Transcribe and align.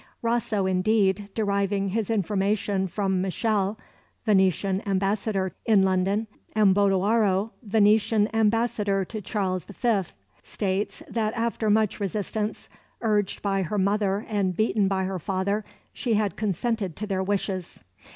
Rosso 0.23 0.65
indeed, 0.65 1.29
deriving 1.35 1.89
his 1.89 2.09
information 2.09 2.87
from 2.87 3.21
Michele, 3.21 3.77
Venetian 4.25 4.81
ambassador 4.87 5.53
in 5.63 5.83
London, 5.83 6.25
and 6.55 6.73
Bodoaro, 6.73 7.51
Venetian 7.61 8.27
ambassador 8.35 9.05
to 9.05 9.21
Charles 9.21 9.63
V., 9.65 10.01
states 10.41 11.03
that 11.07 11.35
after 11.35 11.69
much 11.69 11.99
resistance, 11.99 12.67
urged 13.01 13.43
by 13.43 13.61
her 13.61 13.77
mother 13.77 14.25
and 14.27 14.57
beaten 14.57 14.87
by 14.87 15.03
her 15.03 15.19
father, 15.19 15.63
she 15.93 16.15
had 16.15 16.35
consented 16.35 16.95
to 16.95 17.05
their 17.05 17.21
wishes. 17.21 17.83